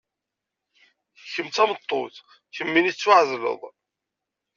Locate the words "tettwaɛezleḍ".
2.93-3.61